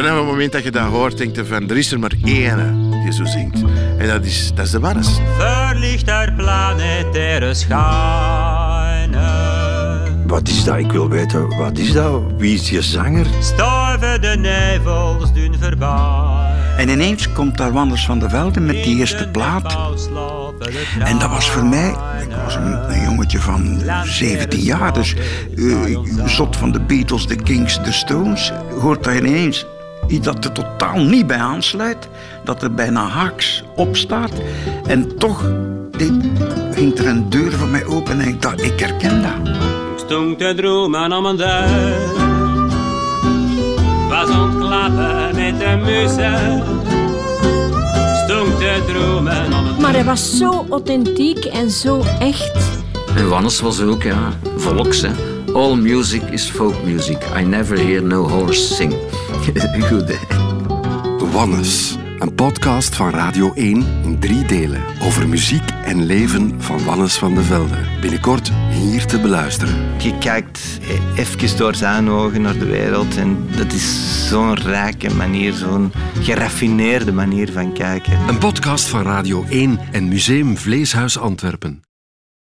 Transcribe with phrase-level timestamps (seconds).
[0.00, 2.90] vanaf het moment dat je dat hoort, denk je van, er is er maar één
[3.04, 3.62] die zo zingt.
[3.98, 5.20] En dat is, dat is de Wannes.
[5.38, 9.18] Verlicht der planetaire schijnen.
[10.26, 10.76] Wat is dat?
[10.76, 12.22] Ik wil weten, wat is dat?
[12.38, 13.26] Wie is je zanger?
[13.40, 16.48] Stuiven de nevels doen voorbij.
[16.76, 19.76] En ineens komt daar Wanders van de Velde met die eerste plaat.
[20.98, 21.88] En dat was voor mij,
[22.20, 25.14] ik was een, een jongetje van 17 jaar, dus
[25.54, 28.52] uh, zot van de Beatles, de Kings, de Stones.
[28.80, 29.66] Hoort daar ineens
[30.10, 32.08] iets dat er totaal niet bij aansluit,
[32.44, 34.32] dat er bijna haaks op staat.
[34.86, 35.50] En toch
[35.90, 36.12] dit,
[36.72, 39.54] ging er een deur voor mij open en ik dacht, ik herken dat.
[39.92, 42.28] Ik stond te dromen om een deur.
[44.08, 46.62] Was ontklappen met de muzen.
[48.24, 52.68] Stond te dromen om een Maar hij was zo authentiek en zo echt.
[53.16, 55.00] En Wannes was ook, ja, volks.
[55.00, 55.39] Hè.
[55.54, 57.18] All music is folk music.
[57.36, 58.92] I never hear no horse sing.
[59.88, 60.18] Goed, hè.
[61.32, 67.18] Wannes, een podcast van Radio 1 in drie delen over muziek en leven van Wannes
[67.18, 67.76] van de Velde.
[68.00, 70.02] Binnenkort hier te beluisteren.
[70.02, 70.80] Je kijkt
[71.16, 77.12] even door zijn ogen naar de wereld en dat is zo'n rijke manier, zo'n geraffineerde
[77.12, 78.28] manier van kijken.
[78.28, 81.82] Een podcast van Radio 1 en Museum Vleeshuis Antwerpen.